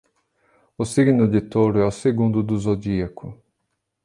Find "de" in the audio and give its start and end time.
1.27-1.39